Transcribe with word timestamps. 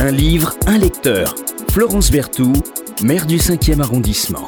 Un 0.00 0.12
livre, 0.12 0.54
un 0.68 0.78
lecteur. 0.78 1.34
Florence 1.72 2.12
Berthoud, 2.12 2.62
maire 3.02 3.26
du 3.26 3.38
5e 3.38 3.80
arrondissement. 3.80 4.46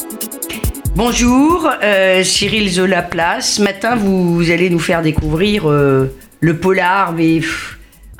Bonjour, 0.94 1.68
euh, 1.82 2.22
Cyril 2.22 2.70
Zola 2.70 3.02
Place. 3.02 3.54
Ce 3.54 3.62
matin, 3.62 3.96
vous, 3.96 4.48
allez 4.52 4.70
nous 4.70 4.78
faire 4.78 5.02
découvrir 5.02 5.68
euh, 5.68 6.14
le 6.38 6.56
polar, 6.56 7.12
mais 7.12 7.40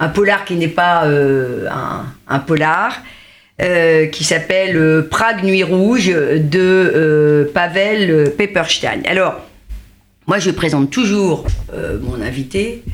un 0.00 0.08
polar 0.08 0.44
qui 0.44 0.56
n'est 0.56 0.66
pas 0.66 1.04
euh, 1.04 1.68
un, 2.26 2.38
polar, 2.40 3.00
qui 4.10 4.24
s'appelle 4.24 5.06
Prague 5.08 5.44
Nuit 5.44 5.62
Rouge 5.62 6.08
de 6.08 7.48
Pavel 7.54 8.32
Pepperstein. 8.36 9.02
Alors, 9.06 9.40
moi, 10.30 10.38
je 10.38 10.52
présente 10.52 10.90
toujours 10.90 11.44
euh, 11.74 11.98
mon 12.00 12.22
invité. 12.22 12.84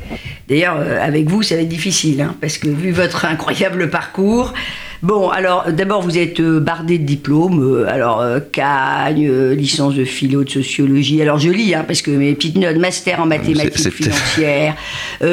D'ailleurs, 0.48 0.78
euh, 0.78 1.06
avec 1.06 1.28
vous, 1.28 1.42
ça 1.42 1.54
va 1.54 1.60
être 1.60 1.68
difficile, 1.68 2.22
hein, 2.22 2.34
parce 2.40 2.56
que 2.56 2.66
vu 2.66 2.92
votre 2.92 3.26
incroyable 3.26 3.90
parcours. 3.90 4.54
Bon, 5.02 5.28
alors 5.28 5.70
d'abord, 5.70 6.00
vous 6.00 6.16
êtes 6.16 6.40
euh, 6.40 6.60
bardé 6.60 6.96
de 6.96 7.04
diplômes. 7.04 7.84
alors, 7.88 8.24
Cagne, 8.52 9.30
licence 9.50 9.96
de 9.96 10.06
philo, 10.06 10.44
de 10.44 10.48
sociologie. 10.48 11.20
Alors, 11.20 11.38
je 11.38 11.50
lis, 11.50 11.74
hein, 11.74 11.84
parce 11.86 12.00
que 12.00 12.10
mes 12.10 12.34
petites 12.34 12.56
notes, 12.56 12.78
master 12.78 13.20
en 13.20 13.26
mathématiques 13.26 13.90
financières, 13.90 14.74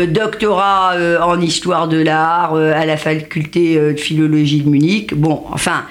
doctorat 0.10 0.96
en 1.26 1.40
histoire 1.40 1.88
de 1.88 2.02
l'art 2.02 2.54
à 2.56 2.86
la 2.86 2.98
faculté 2.98 3.78
de 3.78 3.98
philologie 3.98 4.60
de 4.60 4.70
Munich. 4.70 5.14
Bon, 5.14 5.44
enfin, 5.52 5.86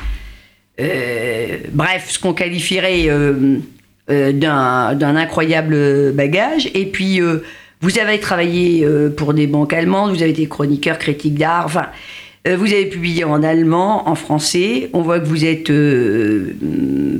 bref, 1.72 2.06
ce 2.08 2.18
qu'on 2.18 2.34
qualifierait 2.34 3.08
euh, 3.08 3.58
d'un 4.08 5.16
incroyable 5.16 6.12
bagage. 6.12 6.70
Et 6.74 6.86
puis, 6.86 7.20
euh, 7.20 7.38
vous 7.80 7.98
avez 7.98 8.18
travaillé 8.20 8.84
euh, 8.84 9.10
pour 9.10 9.34
des 9.34 9.46
banques 9.46 9.72
allemandes, 9.72 10.10
vous 10.10 10.22
avez 10.22 10.32
été 10.32 10.46
chroniqueur, 10.46 10.98
critique 10.98 11.34
d'art, 11.34 11.64
enfin, 11.66 11.86
vous 12.44 12.66
avez 12.66 12.86
publié 12.86 13.22
en 13.22 13.44
allemand, 13.44 14.08
en 14.08 14.16
français. 14.16 14.90
On 14.92 15.02
voit 15.02 15.20
que 15.20 15.26
vous 15.26 15.44
êtes 15.44 15.70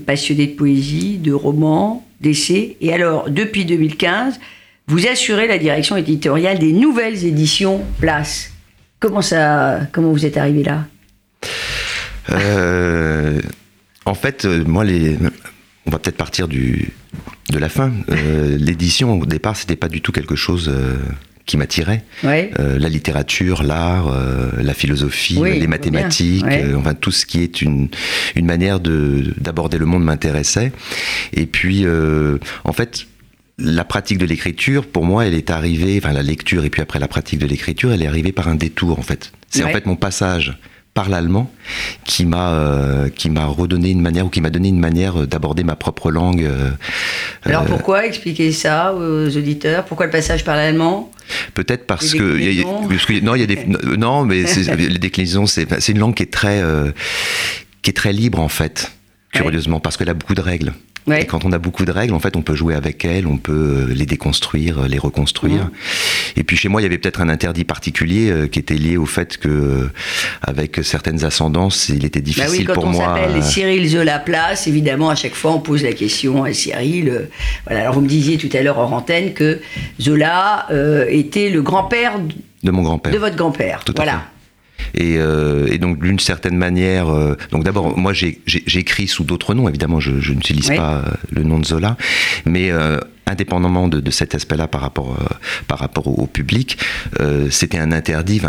passionné 0.05 0.48
de 0.48 0.56
poésie, 0.56 1.19
de 1.19 1.33
romans, 1.33 2.05
d'essais. 2.20 2.77
Et 2.80 2.92
alors, 2.92 3.30
depuis 3.30 3.64
2015, 3.64 4.41
vous 4.89 5.06
assurez 5.06 5.46
la 5.46 5.58
direction 5.58 5.96
éditoriale 5.96 6.58
des 6.58 6.72
nouvelles 6.72 7.24
éditions 7.24 7.83
Place. 8.00 8.50
Comment 8.98 9.22
ça, 9.22 9.83
comment 9.92 10.11
vous 10.11 10.27
êtes 10.27 10.36
arrivé 10.36 10.64
là? 10.64 10.86
En 14.05 14.14
fait, 14.14 14.44
moi, 14.44 14.83
les, 14.83 15.17
on 15.86 15.91
va 15.91 15.98
peut-être 15.98 16.16
partir 16.16 16.48
du, 16.48 16.91
de 17.50 17.58
la 17.58 17.69
fin. 17.69 17.92
Euh, 18.11 18.56
l'édition, 18.61 19.20
au 19.20 19.27
départ, 19.27 19.56
c'était 19.56 19.77
pas 19.77 19.89
du 19.89 20.00
tout 20.00 20.12
quelque 20.12 20.36
chose 20.36 20.70
euh, 20.72 20.97
qui 21.47 21.56
m'attirait. 21.56 22.05
Euh, 22.24 22.78
la 22.78 22.89
littérature, 22.89 23.62
l'art, 23.62 24.14
la 24.56 24.74
philosophie, 24.74 25.41
les 25.42 25.66
mathématiques, 25.66 26.44
enfin 26.77 26.94
tout 26.94 27.11
ce 27.11 27.27
qui 27.27 27.42
est 27.42 27.62
une, 27.62 27.89
une 28.36 28.47
manière 28.47 28.80
d'aborder 28.80 29.78
le 29.78 29.86
monde 29.86 30.05
m'intéressait. 30.05 30.72
Et 31.33 31.47
puis, 31.47 31.84
en 32.64 32.72
fait, 32.72 33.06
la 33.58 33.84
pratique 33.84 34.19
de 34.19 34.27
l'écriture, 34.27 34.86
pour 34.86 35.05
moi, 35.05 35.27
elle 35.27 35.34
est 35.34 35.50
arrivée, 35.50 36.00
enfin 36.02 36.12
la 36.12 36.22
lecture 36.22 36.64
et 36.64 36.70
puis 36.70 36.80
après 36.80 36.98
la 36.98 37.08
pratique 37.08 37.39
de 37.39 37.46
l'écriture, 37.46 37.92
elle 37.92 38.02
est 38.02 38.06
arrivée 38.06 38.33
par 38.33 38.48
un 38.48 38.55
détour 38.55 38.98
en 38.98 39.02
fait. 39.02 39.33
C'est 39.50 39.64
en 39.64 39.69
fait 39.69 39.84
mon 39.86 39.96
passage 39.96 40.58
par 40.95 41.09
l'allemand 41.09 41.51
qui 42.05 42.27
m'a 42.27 42.53
euh, 42.53 43.09
qui 43.09 43.31
m'a 43.31 43.47
redonné 43.47 43.91
une 43.91 44.03
manière 44.03 44.27
ou 44.27 44.29
qui 44.29 44.41
m'a 44.41 44.51
donné 44.51 44.69
une 44.69 44.79
manière 44.79 45.27
d'aborder 45.27 45.65
ma 45.65 45.75
propre 45.75 46.11
langue. 46.11 46.45
Euh, 46.45 46.71
Alors 47.45 47.62
euh, 47.62 47.67
pourquoi 47.67 48.07
expliquer 48.07 48.53
ça 48.53 48.95
aux 48.95 49.37
auditeurs? 49.37 49.85
Pourquoi 49.85 50.07
le 50.07 50.13
passage 50.13 50.45
par 50.45 50.55
l'allemand? 50.55 51.11
Peut-être 51.55 51.87
parce 51.87 52.13
que, 52.13 53.23
non 53.23 53.35
il 53.35 53.41
y 53.41 53.43
a 53.43 53.47
des 53.47 53.65
non 53.97 54.25
mais 54.25 54.45
les 54.45 54.98
déclinaisons 54.98 55.47
c'est 55.47 55.67
c'est 55.81 55.93
une 55.93 55.98
langue 55.98 56.15
qui 56.15 56.25
est 56.25 56.33
très 56.33 56.63
qui 57.81 57.91
est 57.91 57.95
très 57.95 58.13
libre 58.13 58.41
en 58.41 58.48
fait 58.48 58.93
curieusement 59.33 59.81
parce 59.81 59.97
qu'elle 59.97 60.11
a 60.11 60.15
beaucoup 60.15 60.35
de 60.35 60.43
règles. 60.43 60.73
Et 61.11 61.25
quand 61.27 61.45
on 61.45 61.53
a 61.53 61.58
beaucoup 61.58 61.84
de 61.84 61.91
règles, 61.91 62.14
en 62.14 62.20
fait, 62.20 62.36
on 62.36 62.42
peut 62.42 62.55
jouer 62.55 62.75
avec 62.75 63.05
elles, 63.05 63.27
on 63.27 63.36
peut 63.36 63.86
euh, 63.89 63.95
les 63.95 64.07
déconstruire, 64.07 64.80
euh, 64.80 64.89
les 64.89 64.98
reconstruire. 64.98 65.68
Et 66.36 66.45
puis 66.45 66.57
chez 66.57 66.68
moi, 66.68 66.80
il 66.80 66.85
y 66.85 66.86
avait 66.86 66.98
peut-être 66.98 67.20
un 67.20 67.29
interdit 67.29 67.64
particulier 67.64 68.30
euh, 68.30 68.46
qui 68.46 68.61
était 68.61 68.74
lié 68.74 68.96
au 68.96 69.07
fait 69.07 69.36
que, 69.36 69.89
avec 70.42 70.80
certaines 70.85 71.24
ascendances, 71.24 71.89
il 71.89 72.05
était 72.05 72.20
bah 72.20 72.24
difficile 72.24 72.67
oui, 72.68 72.74
pour 72.74 72.86
moi. 72.86 73.05
Quand 73.05 73.13
on 73.13 73.17
s'appelle 73.17 73.42
Cyril 73.42 73.89
Zola 73.89 74.20
Place, 74.20 74.68
évidemment, 74.68 75.11
à 75.11 75.17
chaque 75.17 75.35
fois, 75.35 75.52
on 75.52 75.61
pose 75.61 75.83
la 75.83 75.92
question 75.92 76.45
à 76.45 76.52
Cyril. 76.52 77.29
voilà. 77.67 77.83
Alors 77.83 77.95
vous 77.95 78.01
me 78.01 78.08
disiez 78.08 78.39
tout 78.39 78.51
à 78.57 78.63
l'heure 78.63 78.79
en 78.79 78.92
antenne 78.92 79.33
que 79.33 79.61
Zola 80.01 80.69
était 81.08 81.51
le 81.51 81.63
grand-père 81.63 82.20
de 82.63 82.70
mon 82.70 82.83
grand-père, 82.83 83.13
de 83.13 83.19
votre 83.19 83.36
grand-père. 83.36 83.84
Voilà. 83.96 84.23
Euh, 85.01 85.67
et, 85.70 85.79
donc 85.79 86.01
d'une 86.03 86.19
certaine 86.19 86.57
manière, 86.57 87.09
euh, 87.09 87.37
donc 87.51 87.65
d'abord 87.65 87.97
moi 87.98 88.13
j'écris 88.13 89.09
sous 89.09 89.25
d'autres 89.25 89.55
noms, 89.55 89.69
évidemment 89.69 90.01
je, 90.01 90.33
n'utilise 90.33 90.69
pas 90.69 90.97
euh, 90.97 91.11
le 91.31 91.43
nom 91.43 91.59
de 91.59 91.65
Zola, 91.65 91.97
mais 92.47 92.70
indépendamment 93.27 93.89
de, 93.89 94.11
cet 94.11 94.35
aspect-là 94.35 94.69
par 94.69 94.81
rapport, 94.81 95.17
par 95.69 95.79
rapport 95.79 96.07
au, 96.07 96.27
public, 96.27 96.79
c'était 97.51 97.79
un 97.79 97.93
interdit. 97.93 98.41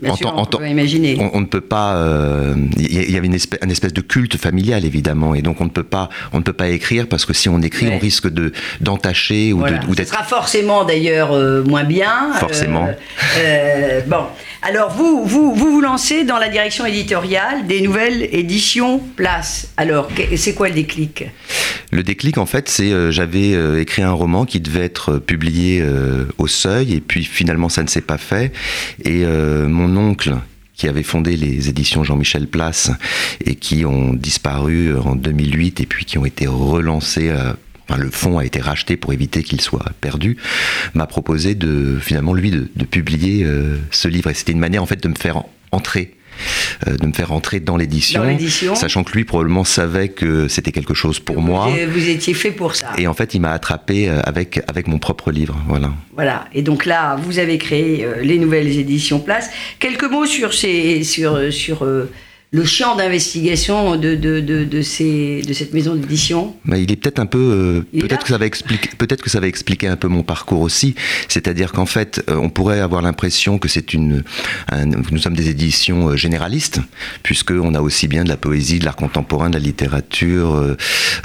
Bien 0.00 0.14
sûr, 0.14 0.32
on, 0.36 0.44
peut 0.44 0.68
imaginer. 0.68 1.18
On, 1.34 1.40
ne 1.40 1.46
peut 1.46 1.60
pas. 1.60 2.00
Il 2.76 3.10
y 3.10 3.16
avait 3.16 3.26
une 3.26 3.34
espèce, 3.34 3.58
une 3.64 3.70
espèce 3.70 3.92
de 3.92 4.00
culte 4.00 4.36
familial 4.36 4.84
évidemment, 4.84 5.34
et 5.34 5.42
donc 5.42 5.60
on 5.60 5.64
ne 5.64 5.70
peut 5.70 5.82
pas, 5.82 6.08
on 6.32 6.38
ne 6.38 6.44
peut 6.44 6.52
pas 6.52 6.68
écrire 6.68 7.08
parce 7.08 7.24
que 7.24 7.32
si 7.32 7.48
on 7.48 7.60
écrit, 7.62 7.88
on 7.88 7.98
risque 7.98 8.28
de 8.28 8.52
d'entacher 8.80 9.52
ou 9.52 9.62
d'être. 9.64 9.98
Ce 9.98 10.04
sera 10.04 10.22
forcément 10.22 10.84
d'ailleurs 10.84 11.32
moins 11.64 11.84
bien. 11.84 12.32
Forcément. 12.34 12.88
bon, 14.06 14.26
alors 14.62 14.90
vous, 14.90 15.24
vous, 15.24 15.54
vous 15.54 15.80
lancez 15.80 16.24
dans 16.24 16.38
la 16.38 16.48
direction 16.48 16.84
éditoriale 16.84 17.66
des 17.66 17.80
nouvelles 17.80 18.28
éditions 18.32 18.98
Place. 19.16 19.72
Alors 19.76 20.08
c'est 20.36 20.54
quoi 20.54 20.68
le 20.68 20.74
déclic? 20.74 21.24
Le 21.90 22.02
déclic 22.02 22.38
en 22.38 22.46
fait 22.46 22.68
c'est 22.68 22.92
euh, 22.92 23.10
j'avais 23.10 23.54
euh, 23.54 23.80
écrit 23.80 24.02
un 24.02 24.12
roman 24.12 24.44
qui 24.44 24.60
devait 24.60 24.84
être 24.84 25.18
publié 25.18 25.80
euh, 25.80 26.26
au 26.38 26.46
Seuil 26.46 26.94
et 26.94 27.00
puis 27.00 27.24
finalement 27.24 27.68
ça 27.68 27.82
ne 27.82 27.88
s'est 27.88 28.00
pas 28.00 28.18
fait 28.18 28.52
et 29.04 29.24
mon 29.24 29.96
oncle 29.96 30.34
qui 30.74 30.88
avait 30.88 31.02
fondé 31.02 31.36
les 31.36 31.68
éditions 31.68 32.04
Jean-Michel 32.04 32.46
Place 32.46 32.90
et 33.44 33.54
qui 33.54 33.84
ont 33.84 34.12
disparu 34.12 34.96
en 34.96 35.16
2008 35.16 35.80
et 35.80 35.86
puis 35.86 36.04
qui 36.04 36.18
ont 36.18 36.24
été 36.24 36.46
relancées 36.46 37.32
le 37.96 38.10
fonds 38.10 38.38
a 38.38 38.44
été 38.44 38.60
racheté 38.60 38.96
pour 38.96 39.12
éviter 39.12 39.42
qu'il 39.42 39.60
soit 39.60 39.84
perdu, 40.00 40.36
m'a 40.94 41.06
proposé 41.06 41.54
de 41.54 41.98
finalement 42.00 42.34
lui 42.34 42.50
de, 42.50 42.84
publier 42.84 43.44
euh, 43.44 43.76
ce 43.90 44.08
livre. 44.08 44.30
Et 44.30 44.34
c'était 44.34 44.52
une 44.52 44.58
manière 44.58 44.82
en 44.82 44.86
fait 44.86 45.02
de 45.02 45.08
me 45.08 45.14
faire 45.14 45.42
entrer 45.72 46.14
euh, 46.86 46.96
de 46.96 47.04
me 47.04 47.12
faire 47.12 47.32
entrer 47.32 47.58
dans 47.58 47.76
l'édition, 47.76 48.22
sachant 48.76 49.02
que 49.02 49.12
lui 49.12 49.24
probablement 49.24 49.64
savait 49.64 50.08
que 50.08 50.46
c'était 50.46 50.70
quelque 50.70 50.94
chose 50.94 51.18
pour 51.18 51.42
moi. 51.42 51.68
Vous 51.90 52.08
étiez 52.08 52.32
fait 52.32 52.52
pour 52.52 52.76
ça. 52.76 52.92
Et 52.96 53.08
en 53.08 53.14
fait, 53.14 53.34
il 53.34 53.40
m'a 53.40 53.50
attrapé 53.50 54.08
euh, 54.08 54.20
avec 54.22 54.60
avec 54.68 54.86
mon 54.86 55.00
propre 55.00 55.32
livre, 55.32 55.60
voilà. 55.66 55.92
Voilà. 56.14 56.46
Et 56.54 56.62
donc 56.62 56.86
là, 56.86 57.16
vous 57.16 57.40
avez 57.40 57.58
créé 57.58 58.06
les 58.22 58.38
nouvelles 58.38 58.78
éditions 58.78 59.18
Place. 59.18 59.50
Quelques 59.80 60.04
mots 60.04 60.26
sur 60.26 60.54
ces 60.54 61.02
sur 61.02 61.52
sur 61.52 61.84
le 62.50 62.64
champ 62.64 62.96
d'investigation 62.96 63.96
de, 63.96 64.14
de, 64.14 64.40
de, 64.40 64.64
de, 64.64 64.82
ces, 64.82 65.42
de 65.42 65.52
cette 65.52 65.74
maison 65.74 65.94
d'édition 65.94 66.56
bah, 66.64 66.78
Il 66.78 66.90
est 66.90 66.96
peut-être 66.96 67.18
un 67.18 67.26
peu. 67.26 67.38
Euh, 67.38 68.00
peut-être 68.00 68.22
que, 68.22 68.30
ça 68.30 68.38
va 68.38 68.46
expliquer, 68.46 68.88
peut-être 68.96 69.22
que 69.22 69.28
ça 69.28 69.38
va 69.38 69.46
expliquer 69.46 69.86
un 69.86 69.96
peu 69.96 70.08
mon 70.08 70.22
parcours 70.22 70.62
aussi. 70.62 70.94
C'est-à-dire 71.28 71.72
qu'en 71.72 71.84
fait, 71.84 72.24
euh, 72.30 72.36
on 72.36 72.48
pourrait 72.48 72.80
avoir 72.80 73.02
l'impression 73.02 73.58
que 73.58 73.68
c'est 73.68 73.92
une. 73.92 74.24
nous 74.72 75.18
sommes 75.18 75.36
des 75.36 75.50
éditions 75.50 76.08
euh, 76.08 76.16
généralistes, 76.16 76.80
puisqu'on 77.22 77.74
a 77.74 77.82
aussi 77.82 78.08
bien 78.08 78.24
de 78.24 78.30
la 78.30 78.38
poésie, 78.38 78.78
de 78.78 78.84
l'art 78.86 78.96
contemporain, 78.96 79.50
de 79.50 79.54
la 79.54 79.60
littérature, 79.60 80.76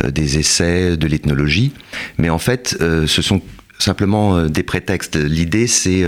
des 0.04 0.38
essais, 0.38 0.98
de 0.98 1.08
l'ethnologie. 1.08 1.72
Mais 2.18 2.30
en 2.30 2.38
fait, 2.38 2.78
ce 2.80 3.22
sont 3.22 3.42
simplement 3.84 4.46
des 4.48 4.64
prétextes. 4.64 5.16
L'idée, 5.16 5.68
c'est 5.68 6.06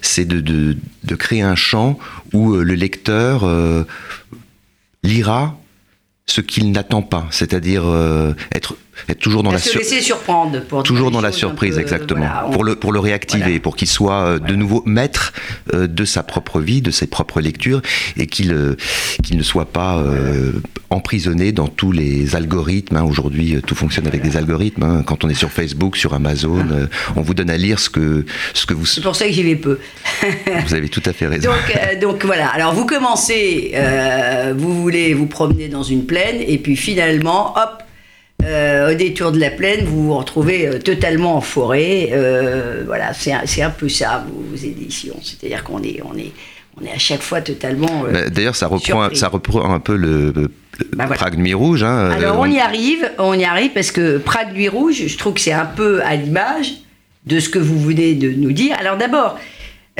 c'est 0.00 0.24
de, 0.24 0.40
de, 0.40 0.76
de, 1.04 1.14
créer 1.14 1.42
un 1.42 1.56
champ 1.56 1.98
où 2.32 2.54
le 2.54 2.74
lecteur 2.74 3.46
lira 5.02 5.56
ce 6.26 6.40
qu'il 6.40 6.70
n'attend 6.72 7.02
pas, 7.02 7.26
c'est-à-dire 7.30 7.82
euh, 7.86 8.32
être 8.54 8.76
être 9.08 9.18
toujours 9.18 9.42
dans 9.42 9.50
la 9.50 9.58
surprendre 9.58 10.82
toujours 10.82 11.10
dans 11.10 11.20
la 11.20 11.32
surprise 11.32 11.78
exactement 11.78 12.28
pour 12.52 12.62
le 12.62 12.76
pour 12.76 12.92
le 12.92 13.00
réactiver 13.00 13.58
pour 13.58 13.74
qu'il 13.74 13.88
soit 13.88 14.26
euh, 14.26 14.38
de 14.38 14.54
nouveau 14.54 14.82
maître 14.86 15.32
euh, 15.72 15.86
de 15.86 16.04
sa 16.04 16.22
propre 16.22 16.60
vie 16.60 16.82
de 16.82 16.90
ses 16.90 17.06
propres 17.06 17.40
lectures 17.40 17.80
et 18.16 18.26
qu'il 18.26 18.52
euh, 18.52 18.76
qu'il 19.22 19.36
ne 19.38 19.42
soit 19.42 19.72
pas 19.72 20.04
emprisonné 20.92 21.52
dans 21.52 21.68
tous 21.68 21.92
les 21.92 22.36
algorithmes 22.36 22.96
hein. 22.96 23.04
aujourd'hui 23.04 23.56
tout 23.66 23.74
fonctionne 23.74 24.06
avec 24.06 24.22
des 24.22 24.36
algorithmes 24.36 24.82
hein. 24.82 25.02
quand 25.06 25.24
on 25.24 25.28
est 25.28 25.34
sur 25.34 25.50
Facebook 25.50 25.96
sur 25.96 26.14
Amazon 26.14 26.66
on 27.16 27.22
vous 27.22 27.34
donne 27.34 27.50
à 27.50 27.56
lire 27.56 27.78
ce 27.78 27.90
que 27.90 28.24
ce 28.54 28.66
que 28.66 28.74
vous 28.74 28.86
c'est 28.86 29.00
pour 29.00 29.16
ça 29.16 29.26
que 29.26 29.32
j'y 29.32 29.42
vais 29.42 29.56
peu 29.56 29.78
vous 30.66 30.74
avez 30.74 30.88
tout 30.88 31.02
à 31.06 31.12
fait 31.12 31.26
raison 31.26 31.50
donc 31.50 32.00
donc 32.00 32.24
voilà 32.24 32.48
alors 32.48 32.74
vous 32.74 32.86
commencez 32.86 33.74
vous 34.56 34.80
voulez 34.80 35.14
vous 35.14 35.26
promener 35.26 35.68
dans 35.68 35.82
une 35.82 36.06
plaine 36.06 36.36
et 36.46 36.58
puis 36.58 36.76
finalement 36.76 37.54
hop 37.56 37.82
euh, 38.44 38.90
au 38.90 38.94
détour 38.94 39.30
de 39.30 39.38
la 39.38 39.50
plaine, 39.50 39.84
vous 39.84 40.06
vous 40.06 40.16
retrouvez 40.16 40.66
euh, 40.66 40.78
totalement 40.78 41.36
en 41.36 41.40
forêt. 41.40 42.08
Euh, 42.12 42.82
voilà, 42.86 43.12
c'est 43.14 43.32
un, 43.32 43.66
un, 43.66 43.70
peu 43.70 43.88
ça, 43.88 44.26
vos, 44.26 44.56
éditions. 44.56 45.16
C'est-à-dire 45.22 45.62
qu'on 45.62 45.82
est, 45.82 46.00
on 46.04 46.16
est, 46.16 46.32
on 46.80 46.84
est 46.84 46.90
à 46.90 46.98
chaque 46.98 47.22
fois 47.22 47.40
totalement. 47.40 48.04
Bah, 48.12 48.28
d'ailleurs, 48.30 48.56
ça 48.56 48.66
reprend, 48.66 49.14
ça 49.14 49.28
reprend 49.28 49.72
un 49.72 49.78
peu 49.78 49.94
le, 49.94 50.32
bah, 50.94 51.06
Prague 51.06 51.38
Nuit 51.38 51.54
Rouge. 51.54 51.82
Hein, 51.82 52.10
Alors 52.10 52.38
on 52.38 52.46
y 52.46 52.58
arrive, 52.58 53.10
on 53.18 53.34
y 53.34 53.44
arrive 53.44 53.72
parce 53.72 53.92
que 53.92 54.18
Prague 54.18 54.54
Nuit 54.54 54.68
Rouge, 54.68 55.06
je 55.06 55.18
trouve 55.18 55.34
que 55.34 55.40
c'est 55.40 55.52
un 55.52 55.66
peu 55.66 56.02
à 56.02 56.16
l'image 56.16 56.74
de 57.26 57.38
ce 57.38 57.48
que 57.48 57.58
vous 57.58 57.78
venez 57.78 58.14
de 58.14 58.30
nous 58.30 58.52
dire. 58.52 58.76
Alors 58.78 58.96
d'abord, 58.96 59.38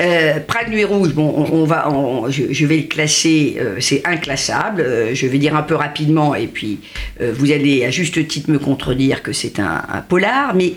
euh, 0.01 0.39
Prague 0.39 0.69
Nuit 0.69 0.85
Rouge, 0.85 1.13
bon, 1.13 1.47
on, 1.51 1.65
va, 1.65 1.87
je, 2.29 2.65
vais 2.65 2.77
le 2.77 2.83
classer, 2.83 3.57
euh, 3.59 3.75
c'est 3.79 4.01
inclassable. 4.05 4.81
Euh, 4.81 5.13
je 5.13 5.27
vais 5.27 5.37
dire 5.37 5.55
un 5.55 5.61
peu 5.61 5.75
rapidement, 5.75 6.33
et 6.33 6.47
puis 6.47 6.79
vous 7.19 7.51
allez 7.51 7.85
à 7.85 7.91
juste 7.91 8.27
titre 8.27 8.49
me 8.49 8.59
contredire 8.59 9.21
que 9.21 9.33
c'est 9.33 9.59
un, 9.59 9.83
un, 9.91 10.01
polar, 10.01 10.55
mais 10.55 10.73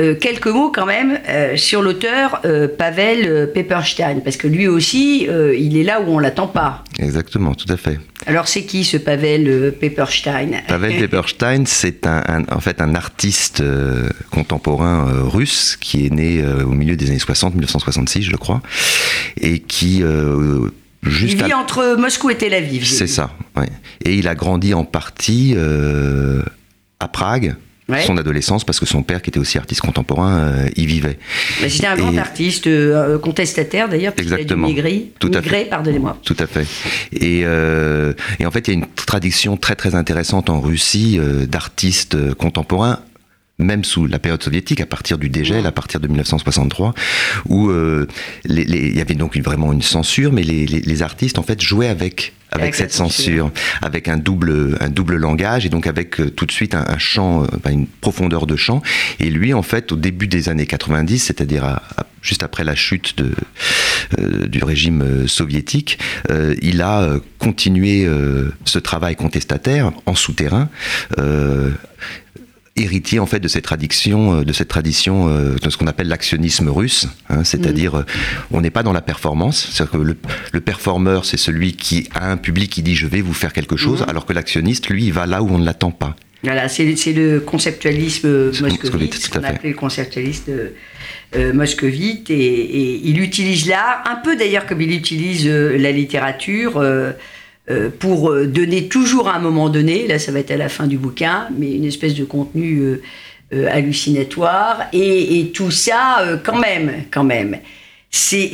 euh, 0.00 0.16
quelques 0.16 0.48
mots 0.48 0.72
quand 0.74 0.86
même 0.86 1.20
euh, 1.28 1.56
sur 1.56 1.80
l'auteur 1.80 2.40
euh, 2.44 2.66
Pavel 2.66 3.52
Pepperstein, 3.54 4.22
parce 4.24 4.36
que 4.36 4.48
lui 4.48 4.66
aussi, 4.66 5.28
il 5.28 5.76
est 5.76 5.84
là 5.84 6.00
où 6.00 6.08
on 6.08 6.18
l'attend 6.18 6.48
pas. 6.48 6.82
Exactement, 6.98 7.54
tout 7.54 7.72
à 7.72 7.76
fait. 7.76 8.00
Alors 8.26 8.48
c'est 8.48 8.64
qui 8.64 8.82
ce 8.82 8.96
Pavel 8.96 9.72
Pepperstein 9.78 10.62
Pavel 10.68 10.98
Pepperstein, 10.98 11.64
c'est 11.66 12.08
un, 12.08 12.42
en 12.50 12.58
fait 12.58 12.80
un 12.80 12.96
artiste 12.96 13.62
contemporain 14.30 15.06
russe 15.28 15.76
qui 15.80 16.06
est 16.06 16.10
né 16.10 16.44
au 16.64 16.70
milieu 16.70 16.96
des 16.96 17.10
années 17.10 17.18
60, 17.18 17.52
1966 17.54 18.22
je 18.22 18.36
crois, 18.36 18.62
et 19.40 19.60
qui... 19.60 20.02
Juste 21.02 21.34
il 21.38 21.44
vit 21.44 21.52
entre 21.52 21.96
Moscou 21.98 22.30
et 22.30 22.36
Tel 22.36 22.54
Aviv. 22.54 22.86
C'est 22.86 23.06
ça, 23.06 23.30
ouais. 23.56 23.68
Et 24.06 24.14
il 24.14 24.26
a 24.26 24.34
grandi 24.34 24.72
en 24.72 24.84
partie 24.84 25.54
à 26.98 27.08
Prague, 27.08 27.56
son 28.06 28.16
adolescence 28.16 28.64
parce 28.64 28.80
que 28.80 28.86
son 28.86 29.02
père, 29.02 29.22
qui 29.22 29.30
était 29.30 29.38
aussi 29.38 29.58
artiste 29.58 29.82
contemporain, 29.82 30.38
euh, 30.38 30.68
y 30.76 30.86
vivait. 30.86 31.18
C'était 31.68 31.86
un 31.86 31.96
grand 31.96 32.16
artiste, 32.16 32.66
euh, 32.66 33.18
contestataire 33.18 33.88
d'ailleurs, 33.88 34.14
Exactement. 34.16 34.66
Migré, 34.66 35.10
Tout 35.18 35.30
fait. 35.42 35.66
pardonnez-moi. 35.66 36.16
Tout 36.24 36.36
à 36.38 36.46
fait. 36.46 36.66
Et, 37.12 37.42
euh, 37.44 38.14
et, 38.38 38.46
en 38.46 38.50
fait, 38.50 38.68
il 38.68 38.74
y 38.74 38.76
a 38.76 38.78
une 38.78 38.86
tradition 38.94 39.56
très 39.56 39.74
très 39.74 39.94
intéressante 39.94 40.50
en 40.50 40.60
Russie 40.60 41.18
d'artistes 41.48 42.34
contemporains 42.34 43.00
même 43.58 43.84
sous 43.84 44.06
la 44.06 44.18
période 44.18 44.42
soviétique, 44.42 44.80
à 44.80 44.86
partir 44.86 45.16
du 45.16 45.28
dégel, 45.28 45.66
à 45.66 45.72
partir 45.72 46.00
de 46.00 46.08
1963, 46.08 46.94
où 47.46 47.70
euh, 47.70 48.06
il 48.44 48.96
y 48.96 49.00
avait 49.00 49.14
donc 49.14 49.36
vraiment 49.38 49.72
une 49.72 49.82
censure, 49.82 50.32
mais 50.32 50.42
les, 50.42 51.02
artistes 51.02 51.38
en 51.38 51.42
fait 51.42 51.60
jouaient 51.60 51.88
avec 51.88 52.32
avec, 52.50 52.76
cette 52.76 52.92
censure, 52.92 53.50
avec 53.82 54.06
un 54.06 54.16
double 54.16 54.78
un 54.80 54.88
double 54.88 55.16
langage 55.16 55.66
et 55.66 55.68
donc 55.68 55.88
avec 55.88 56.20
euh, 56.20 56.30
tout 56.30 56.46
de 56.46 56.52
suite 56.52 56.76
un, 56.76 56.98
chant, 56.98 57.42
euh, 57.42 57.70
une 57.70 57.88
profondeur 57.88 58.46
de 58.46 58.54
chant. 58.54 58.80
Et 59.18 59.28
lui, 59.28 59.52
en 59.52 59.62
fait, 59.62 59.90
au 59.90 59.96
début 59.96 60.28
des 60.28 60.48
années 60.48 60.66
90, 60.66 61.18
c'est-à-dire 61.18 61.80
juste 62.22 62.44
après 62.44 62.62
la 62.62 62.76
chute 62.76 63.16
de, 63.18 63.34
du 64.46 64.62
régime 64.62 65.26
soviétique, 65.26 65.98
il 66.62 66.80
a 66.80 67.16
continué 67.38 68.08
ce 68.64 68.78
travail 68.78 69.16
contestataire 69.16 69.92
en 70.06 70.14
souterrain 70.14 70.68
héritier 72.76 73.20
en 73.20 73.26
fait 73.26 73.40
de 73.40 73.48
cette 73.48 73.64
tradition, 73.64 74.40
euh, 74.40 74.44
de 74.44 74.52
cette 74.52 74.68
tradition 74.68 75.28
euh, 75.28 75.54
de 75.62 75.70
ce 75.70 75.76
qu'on 75.76 75.86
appelle 75.86 76.08
l'actionnisme 76.08 76.68
russe, 76.68 77.06
hein, 77.28 77.44
c'est-à-dire 77.44 77.94
mm. 77.94 77.98
euh, 77.98 78.02
on 78.50 78.60
n'est 78.60 78.70
pas 78.70 78.82
dans 78.82 78.92
la 78.92 79.00
performance, 79.00 79.68
c'est-à-dire 79.70 79.92
que 79.92 79.96
le, 79.98 80.16
le 80.52 80.60
performeur 80.60 81.24
c'est 81.24 81.36
celui 81.36 81.74
qui 81.74 82.08
a 82.14 82.30
un 82.30 82.36
public 82.36 82.70
qui 82.70 82.82
dit 82.82 82.96
je 82.96 83.06
vais 83.06 83.20
vous 83.20 83.34
faire 83.34 83.52
quelque 83.52 83.76
chose, 83.76 84.00
mm. 84.00 84.10
alors 84.10 84.26
que 84.26 84.32
l'actionniste 84.32 84.88
lui 84.88 85.04
il 85.04 85.12
va 85.12 85.26
là 85.26 85.42
où 85.42 85.48
on 85.48 85.58
ne 85.58 85.64
l'attend 85.64 85.92
pas. 85.92 86.16
Voilà, 86.42 86.68
c'est 86.68 86.84
le 86.84 87.40
conceptualisme 87.40 88.50
moscovite, 88.60 89.14
ce 89.14 89.30
qu'on 89.30 89.42
appelait 89.44 89.70
le 89.70 89.76
conceptualiste 89.76 90.50
moscovite, 91.54 92.28
et, 92.28 92.34
et, 92.34 93.00
il 93.08 93.18
utilise 93.22 93.66
l'art, 93.66 94.04
un 94.06 94.16
peu 94.16 94.36
d'ailleurs 94.36 94.66
comme 94.66 94.82
il 94.82 94.92
utilise 94.92 95.48
la 95.48 95.90
littérature, 95.90 96.76
euh, 96.76 97.12
pour 97.98 98.30
euh, 98.30 98.46
donner 98.46 98.88
toujours 98.88 99.28
à 99.28 99.36
un 99.36 99.38
moment 99.38 99.68
donné, 99.70 100.06
là 100.06 100.18
ça 100.18 100.32
va 100.32 100.40
être 100.40 100.50
à 100.50 100.56
la 100.56 100.68
fin 100.68 100.86
du 100.86 100.98
bouquin, 100.98 101.48
mais 101.56 101.72
une 101.72 101.84
espèce 101.84 102.14
de 102.14 102.24
contenu 102.24 103.00
euh, 103.52 103.68
hallucinatoire, 103.70 104.82
et, 104.92 105.50
tout 105.54 105.70
ça 105.70 106.38
quand 106.44 106.58
même, 106.58 107.04
quand 107.10 107.24
même. 107.24 107.58
C'est 108.10 108.50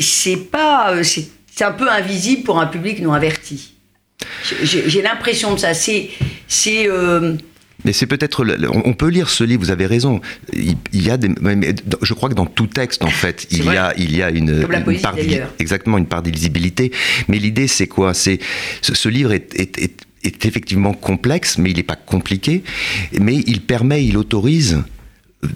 pas, 0.51 0.95
c'est 1.03 1.65
un 1.65 1.73
peu 1.73 1.89
invisible 1.91 2.45
pour 2.45 2.61
un 2.61 2.67
public 2.67 3.01
non 3.01 3.13
averti. 3.13 3.75
J'ai 4.63 5.03
l'impression 5.03 5.55
de 5.55 5.59
ça. 5.59 5.75
C'est 5.75 6.11
mais 7.85 7.93
c'est 7.93 8.07
peut-être. 8.07 8.45
On 8.73 8.93
peut 8.95 9.09
lire 9.09 9.31
ce 9.31 9.45
livre, 9.45 9.63
vous 9.63 9.71
avez 9.71 9.87
raison. 9.87 10.21
Il 10.53 10.77
y 10.93 11.11
a 11.11 11.17
des, 11.17 11.31
je 12.03 12.15
crois 12.15 12.29
que 12.29 12.35
dans 12.35 12.47
tout 12.47 12.67
texte, 12.67 13.05
en 13.05 13.11
fait, 13.11 13.47
il 13.51 13.65
y, 13.65 13.77
a, 13.77 13.93
il 13.97 14.17
y 14.17 14.23
a 14.23 14.31
une, 14.31 14.67
part 15.01 15.17
exactement 15.59 15.99
une 15.99 16.07
part 16.07 16.23
d'illisibilité. 16.23 16.93
Mais 17.29 17.39
l'idée, 17.39 17.69
c'est 17.69 17.87
quoi? 17.87 18.15
C'est 18.15 18.39
ce, 18.83 19.09
livre 19.09 19.33
est, 19.33 19.59
est, 19.59 20.45
effectivement 20.45 20.93
complexe, 20.93 21.59
mais 21.59 21.71
il 21.71 21.77
n'est 21.77 21.83
pas 21.83 21.97
compliqué. 21.97 22.63
Mais 23.19 23.37
il 23.47 23.61
permet, 23.63 24.05
il 24.05 24.17
autorise 24.17 24.83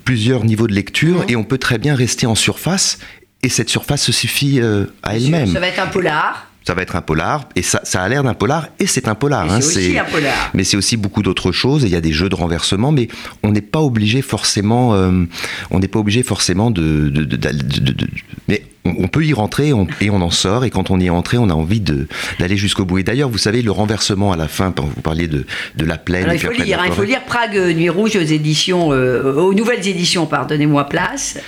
plusieurs 0.05 0.45
niveaux 0.45 0.67
de 0.67 0.73
lecture 0.73 1.21
mmh. 1.21 1.31
et 1.31 1.37
on 1.37 1.45
peut 1.45 1.59
très 1.59 1.79
bien 1.79 1.95
rester 1.95 2.27
en 2.27 2.35
surface 2.35 2.99
et 3.45 3.51
cette 3.51 3.69
surface 3.69 4.03
se 4.03 4.13
suffit 4.13 4.61
euh, 4.61 4.87
à 5.03 5.17
elle-même. 5.17 5.53
Ça 5.53 5.61
va 5.61 5.69
être 5.69 5.81
un 5.81 5.87
polar 5.87 6.51
ça 6.67 6.75
va 6.75 6.83
être 6.83 6.97
un 6.97 7.03
polar, 7.03 7.49
et 7.57 7.63
ça, 7.63 7.81
ça 7.85 8.03
a 8.03 8.09
l'air 8.09 8.23
d'un 8.23 8.35
polar, 8.35 8.69
et 8.79 8.87
c'est 8.87 9.07
un 9.09 9.15
polar. 9.15 9.51
Hein, 9.51 9.61
c'est 9.61 9.79
aussi 9.79 9.99
un 9.99 10.05
polar. 10.05 10.51
Mais 10.55 10.65
c'est 10.65 10.77
aussi 10.77 10.97
beaucoup 10.97 11.23
d'autres 11.23 11.53
choses, 11.53 11.83
il 11.83 11.91
y 11.91 11.97
a 11.97 12.01
des 12.01 12.13
jeux 12.13 12.29
de 12.29 12.35
renversement, 12.35 12.91
mais 12.91 13.09
on 13.43 13.53
n'est 13.53 13.61
pas 13.61 13.81
obligé 13.81 14.23
forcément, 14.23 14.95
euh, 14.95 15.25
on 15.71 15.79
n'est 15.79 15.89
pas 15.89 15.99
obligé 15.99 16.23
forcément 16.23 16.71
de, 16.71 17.11
de, 17.11 17.25
de, 17.25 18.07
mais 18.49 18.65
on, 18.85 19.09
peut 19.09 19.25
y 19.25 19.33
rentrer 19.33 19.73
et 20.01 20.11
on 20.11 20.21
en 20.23 20.31
sort, 20.31 20.65
et 20.65 20.71
quand 20.71 20.91
on 20.91 21.01
y 21.01 21.07
est 21.07 21.11
entré, 21.11 21.37
on 21.37 21.51
a 21.51 21.55
envie 21.55 21.81
d'aller 21.81 22.57
jusqu'au 22.57 22.85
bout. 22.85 22.99
Et 22.99 23.03
d'ailleurs, 23.03 23.29
vous 23.29 23.39
savez, 23.39 23.63
le 23.63 23.71
renversement 23.71 24.33
à 24.33 24.37
la 24.37 24.49
fin, 24.49 24.73
vous 24.77 25.03
parliez 25.03 25.29
de, 25.29 25.45
la 25.79 25.99
plaine. 25.99 26.29
il, 26.33 26.39
faut 26.39 26.51
lire, 26.51 26.81
hein, 26.81 26.85
il 26.87 26.93
faut 26.93 27.05
lire 27.05 27.23
Prague 27.25 27.57
Nuit 27.57 27.91
Rouge 27.91 28.17
aux 28.17 28.21
éditions, 28.21 28.93
euh, 28.93 29.35
aux 29.35 29.55
nouvelles 29.55 29.87
éditions, 29.87 30.27
pardonnez-moi, 30.27 30.85
place. 30.89 31.39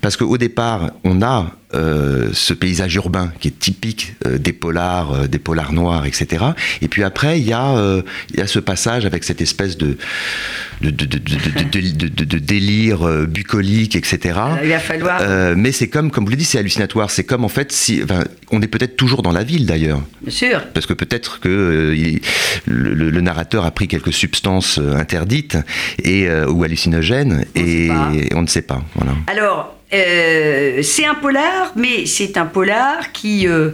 Parce 0.00 0.16
qu'au 0.16 0.38
départ, 0.38 0.92
on 1.04 1.22
a 1.22 1.50
euh, 1.76 2.30
ce 2.32 2.54
paysage 2.54 2.94
urbain 2.94 3.32
qui 3.40 3.48
est 3.48 3.58
typique 3.58 4.14
euh, 4.26 4.38
des 4.38 4.52
polars, 4.52 5.12
euh, 5.12 5.26
des 5.26 5.38
polars 5.38 5.72
noirs, 5.72 6.06
etc. 6.06 6.44
Et 6.80 6.88
puis 6.88 7.04
après, 7.04 7.38
il 7.38 7.46
y, 7.46 7.52
a, 7.52 8.02
il 8.30 8.38
y 8.38 8.42
a 8.42 8.46
ce 8.46 8.58
passage 8.58 9.04
avec 9.04 9.24
cette 9.24 9.40
espèce 9.40 9.76
de, 9.76 9.98
de, 10.80 10.90
de, 10.90 12.38
délire 12.38 13.26
bucolique, 13.26 13.96
etc. 13.96 14.38
Il 14.62 14.70
va 14.70 14.78
falloir. 14.78 15.20
mais 15.56 15.72
c'est 15.72 15.88
comme, 15.88 16.10
comme 16.10 16.24
vous 16.24 16.30
le 16.30 16.36
dites, 16.36 16.48
c'est 16.48 16.58
hallucinatoire. 16.58 17.10
C'est 17.10 17.24
comme 17.24 17.44
en 17.44 17.48
fait, 17.48 17.72
si, 17.72 18.02
on 18.50 18.62
est 18.62 18.68
peut-être 18.68 18.96
toujours 18.96 19.22
dans 19.22 19.32
la 19.32 19.44
ville 19.44 19.66
d'ailleurs. 19.66 20.00
Bien 20.22 20.32
sûr. 20.32 20.62
Parce 20.72 20.86
que 20.86 20.94
peut-être 20.94 21.40
que 21.40 21.94
le, 22.66 23.20
narrateur 23.20 23.64
a 23.64 23.70
pris 23.70 23.88
quelques 23.88 24.12
substances 24.12 24.78
interdites 24.78 25.58
et, 26.02 26.28
ou 26.48 26.64
hallucinogènes 26.64 27.44
et, 27.54 27.90
on 28.34 28.42
ne 28.42 28.46
sait 28.46 28.62
pas. 28.62 28.82
Voilà. 28.94 29.12
Alors, 29.26 29.75
euh, 29.92 30.82
c'est 30.82 31.04
un 31.04 31.14
polar, 31.14 31.72
mais 31.76 32.06
c'est 32.06 32.36
un 32.36 32.46
polar 32.46 33.12
qui, 33.12 33.46
euh, 33.46 33.70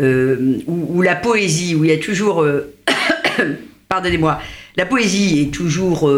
euh, 0.00 0.58
où, 0.66 1.02
la 1.02 1.16
poésie, 1.16 1.74
où 1.74 1.84
il 1.84 1.90
y 1.90 1.94
a 1.94 1.98
toujours, 1.98 2.46
pardonnez-moi, 3.88 4.40
la 4.76 4.86
poésie 4.86 5.42
est 5.42 5.54
toujours 5.54 6.10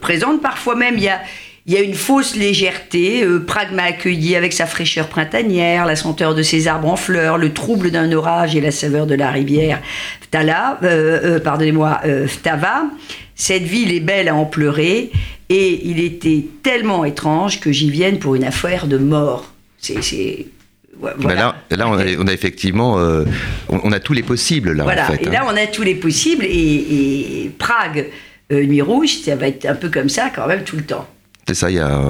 présente. 0.00 0.40
Parfois 0.40 0.76
même, 0.76 0.96
il 0.96 1.04
y 1.04 1.08
a, 1.08 1.20
il 1.66 1.74
y 1.74 1.76
a 1.76 1.80
une 1.80 1.94
fausse 1.94 2.36
légèreté. 2.36 3.26
Prague 3.46 3.72
m'a 3.72 3.84
accueilli 3.84 4.36
avec 4.36 4.52
sa 4.52 4.66
fraîcheur 4.66 5.08
printanière, 5.08 5.84
la 5.84 5.96
senteur 5.96 6.34
de 6.34 6.42
ses 6.42 6.68
arbres 6.68 6.88
en 6.88 6.96
fleurs, 6.96 7.36
le 7.36 7.52
trouble 7.52 7.90
d'un 7.90 8.10
orage 8.12 8.56
et 8.56 8.60
la 8.60 8.70
saveur 8.70 9.06
de 9.06 9.14
la 9.14 9.30
rivière 9.30 9.80
Tala, 10.30 10.78
pardonnez-moi, 11.42 12.00
Ftava. 12.26 12.84
Cette 13.34 13.62
ville 13.62 13.92
est 13.92 14.00
belle 14.00 14.28
à 14.28 14.34
en 14.34 14.44
pleurer. 14.44 15.10
Et 15.48 15.88
il 15.88 16.00
était 16.00 16.44
tellement 16.62 17.04
étrange 17.04 17.60
que 17.60 17.72
j'y 17.72 17.90
vienne 17.90 18.18
pour 18.18 18.34
une 18.34 18.44
affaire 18.44 18.86
de 18.86 18.98
mort. 18.98 19.52
C'est. 19.78 20.46
Voilà. 21.00 21.54
là, 21.70 21.88
on, 21.88 22.26
a, 22.26 22.32
effectivement, 22.32 22.98
euh, 22.98 23.24
on, 23.68 23.92
a 23.92 24.00
tous 24.00 24.14
les 24.14 24.24
possibles 24.24 24.72
là. 24.72 24.82
Voilà. 24.82 25.04
En 25.04 25.12
fait, 25.12 25.22
et 25.22 25.30
là, 25.30 25.42
hein. 25.42 25.46
on 25.48 25.56
a 25.56 25.66
tous 25.68 25.84
les 25.84 25.94
possibles. 25.94 26.44
Et, 26.44 27.50
Prague, 27.56 28.06
euh, 28.52 28.66
Nuit 28.66 28.82
Rouge, 28.82 29.20
ça 29.24 29.36
va 29.36 29.46
être 29.46 29.64
un 29.64 29.76
peu 29.76 29.90
comme 29.90 30.08
ça 30.08 30.30
quand 30.34 30.48
même 30.48 30.64
tout 30.64 30.76
le 30.76 30.82
temps. 30.82 31.08
C'est 31.46 31.54
ça, 31.54 31.70
il 31.70 31.76
y, 31.76 31.80
a, 31.80 32.02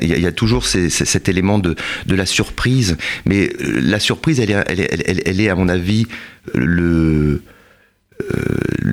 il 0.00 0.20
y 0.20 0.26
a 0.26 0.32
toujours 0.32 0.64
cet 0.64 1.28
élément 1.28 1.58
de, 1.58 1.74
de, 2.06 2.14
la 2.14 2.24
surprise. 2.24 2.96
Mais 3.26 3.50
euh, 3.60 3.80
la 3.82 3.98
surprise, 3.98 4.40
elle 4.40 4.50
est, 4.52 4.64
elle, 4.68 5.22
elle, 5.26 5.40
est 5.40 5.48
à 5.50 5.56
mon 5.56 5.68
avis, 5.68 6.06
le, 6.54 7.42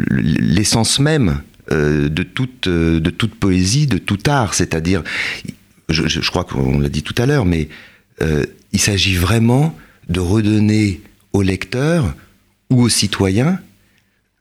l'essence 0.10 1.00
même 1.00 1.40
euh, 1.72 2.10
de, 2.10 2.22
toute, 2.22 2.67
euh, 2.67 3.00
de 3.00 3.10
toute 3.10 3.34
poésie, 3.34 3.88
de 3.88 3.98
tout 3.98 4.19
art. 4.27 4.53
C'est-à-dire, 4.53 5.01
je, 5.89 6.19
crois 6.29 6.43
qu'on 6.43 6.79
l'a 6.79 6.89
dit 6.89 7.01
tout 7.01 7.15
à 7.17 7.25
l'heure, 7.25 7.45
mais 7.45 7.69
euh, 8.22 8.45
il 8.72 8.79
s'agit 8.79 9.15
vraiment 9.15 9.75
de 10.07 10.19
redonner 10.19 11.01
au 11.34 11.41
lecteur 11.41 12.13
ou 12.69 12.84
au 12.84 12.89
citoyen 12.89 13.60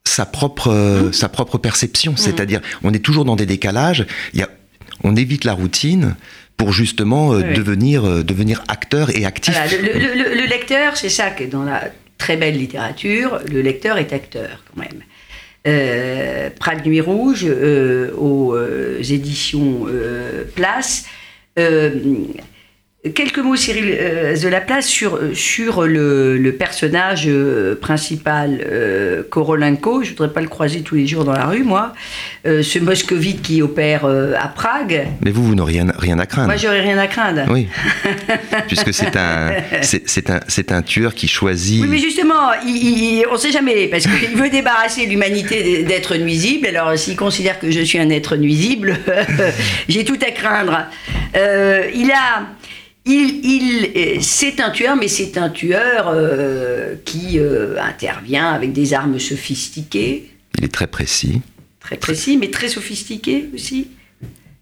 sa 0.07 0.27
propre, 0.27 0.71
mmh. 0.71 1.13
sa 1.15 1.31
propre 1.31 1.57
perception. 1.57 2.13
Mmh. 2.13 2.19
C'est-à-dire, 2.19 2.61
on 2.83 2.93
est 2.93 2.99
toujours 2.99 3.25
dans 3.25 3.37
des 3.37 3.47
décalages, 3.47 4.07
y 4.35 4.43
a, 4.43 4.51
on 5.03 5.17
évite 5.17 5.45
la 5.45 5.55
routine 5.55 6.17
pour 6.59 6.75
justement 6.75 7.39
devenir, 7.39 8.23
devenir 8.23 8.63
acteur 8.69 9.17
et 9.17 9.25
actif. 9.25 9.57
le, 9.73 10.47
lecteur, 10.47 10.99
c'est 10.99 11.09
ça 11.09 11.31
que 11.31 11.45
dans 11.45 11.65
la 11.65 11.91
très 12.19 12.37
belle 12.37 12.59
littérature, 12.59 13.41
le 13.51 13.63
lecteur 13.63 13.97
est 13.97 14.13
acteur 14.13 14.63
quand 14.69 14.81
même. 14.81 15.01
Euh, 15.67 16.51
Prague 16.59 16.87
Nuit 16.87 17.01
Rouge 17.01 17.47
aux 18.17 18.57
éditions 19.01 19.87
Place 20.55 21.07
Quelques 23.13 23.39
mots, 23.39 23.55
Cyril 23.55 23.95
euh, 24.01 24.35
de 24.35 24.49
la 24.49 24.63
place 24.63 24.87
sur, 24.87 25.21
sur 25.35 25.83
le, 25.83 26.57
personnage 26.59 27.25
euh, 27.27 27.75
principal, 27.79 28.65
euh, 28.67 29.23
Korolenko. 29.29 30.03
Je 30.03 30.13
ne 30.13 30.17
voudrais 30.17 30.33
pas 30.33 30.41
le 30.41 30.49
croiser 30.49 30.81
tous 30.81 30.95
les 30.95 31.07
jours 31.07 31.23
dans 31.25 31.35
la 31.35 31.45
rue, 31.45 31.65
moi. 31.65 31.93
ce 32.47 32.79
moscovite 32.79 33.43
qui 33.43 33.61
opère 33.61 34.07
à 34.07 34.49
Prague. 34.49 35.07
Mais 35.23 35.33
vous, 35.33 35.45
vous 35.45 35.55
n'aurez 35.55 35.75
rien, 35.75 35.93
rien 35.99 36.19
à 36.19 36.25
craindre. 36.25 36.47
Moi, 36.47 36.57
j'aurais 36.57 36.81
rien 36.81 36.97
à 36.97 37.07
craindre. 37.07 37.43
Oui. 37.51 37.69
Puisque 38.69 38.95
c'est 38.95 39.17
un, 39.17 39.53
c'est, 39.83 40.31
un, 40.31 40.41
c'est 40.49 40.73
un 40.73 40.81
tueur 40.81 41.15
qui 41.15 41.29
choisit. 41.29 41.83
Oui, 41.83 41.89
mais 41.91 41.99
justement, 41.99 42.53
on 42.63 43.33
ne 43.33 43.39
sait 43.39 43.53
jamais, 43.53 43.89
parce 43.89 44.05
qu'il 44.05 44.35
veut 44.35 44.49
débarrasser 44.49 45.05
l'humanité 45.05 45.83
d'être 45.83 46.17
nuisible. 46.17 46.69
Alors, 46.69 46.97
s'il 46.97 47.17
considère 47.17 47.59
que 47.59 47.71
je 47.71 47.81
suis 47.81 47.99
un 47.99 48.09
être 48.09 48.37
nuisible, 48.37 48.97
j'ai 49.91 50.05
tout 50.05 50.19
à 50.27 50.31
craindre. 50.31 50.87
il 51.35 52.11
a 52.11 52.47
il, 53.07 53.91
euh, 53.97 54.19
c'est 54.21 54.61
un 54.61 54.71
tueur, 54.71 54.97
mais 54.97 55.09
c'est 55.09 55.37
un 55.37 55.51
tueur 55.51 56.09
euh, 56.09 56.95
qui 57.05 57.39
euh, 57.39 57.77
intervient 57.81 58.51
avec 58.51 58.73
des 58.73 58.95
armes 58.95 59.19
sophistiquées. 59.19 60.31
Il 60.59 60.65
est 60.65 60.73
très 60.73 60.87
précis. 60.87 61.43
Très 61.81 61.97
précis, 61.97 62.37
mais 62.39 62.51
très 62.51 62.69
sophistiqué 62.69 63.51
aussi. 63.55 63.89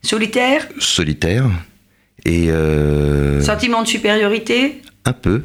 Solitaire 0.02 0.66
Solitaire. 0.78 1.48
Et. 2.24 2.48
Sentiment 3.42 3.82
de 3.82 3.88
supériorité 3.88 4.82
Un 5.04 5.12
peu. 5.12 5.42